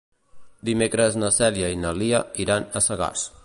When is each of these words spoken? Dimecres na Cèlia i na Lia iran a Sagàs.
Dimecres 0.69 1.19
na 1.25 1.29
Cèlia 1.37 1.71
i 1.75 1.79
na 1.85 1.93
Lia 2.01 2.23
iran 2.47 2.67
a 2.81 2.85
Sagàs. 2.89 3.31